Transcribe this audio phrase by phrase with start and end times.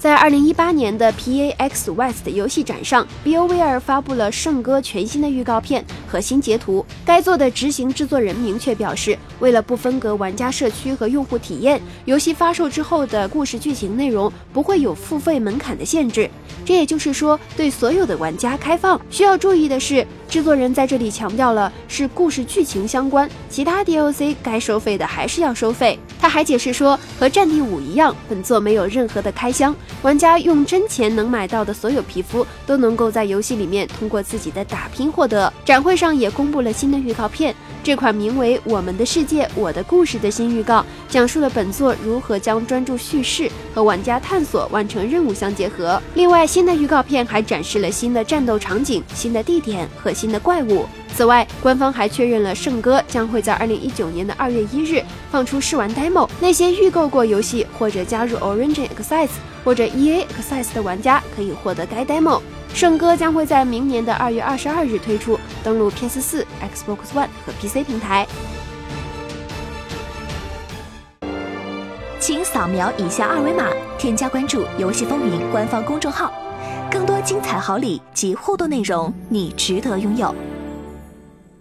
[0.00, 6.82] 在二零一八年的 PAX West 游戏展上，BioWare 发布了《圣歌》全新的预告片和新截图。
[7.04, 16.30] 该作的执行制作人明确表示，为了不分隔玩家社区和用户体验，游戏发售之后的故事剧情内容不会有付费门槛的限制。
[16.64, 18.98] 这也就是说，对所有的玩家开放。
[19.10, 20.06] 需要注意的是。
[20.30, 25.98] 制作人在这里强调了是故事剧情相关，其他 DLC 该收费的还是要收费。
[26.20, 35.52] 他还解释说，和《战地五》一样，本作没有任何的开箱，玩家用真钱能买到的所有皮肤都能够在游戏里面通过自己的打拼获得。
[35.64, 37.52] 展会上也公布了新的预告片，
[37.82, 46.00] 这款名为《我们的世界，我的故事》的新预告，讲述了本作如何将专注叙事和玩家探索完成任务相结合。
[46.14, 50.12] 另外，新的预告片还展示了新的战斗场景、新的地点和。
[50.20, 50.84] 新的怪物。
[51.14, 56.28] 此外，官方还确认了《圣歌》将会在二零一九年的二月一日放出试玩 demo。
[56.40, 59.28] 那些预购过游戏或者加入 Origin Access
[59.62, 62.38] 或者 EA Access 的玩家可以获得该 demo。
[62.72, 68.26] 《圣歌》将会在明年的二月二十二日推出，登陆 PS 四、Xbox One 和 PC 平台。
[72.18, 73.66] 请扫描以下二维码，
[73.98, 76.32] 添加关注“游戏风云”官方公众号。
[76.90, 80.34] 更多精彩好礼及互动内容，你值得拥有。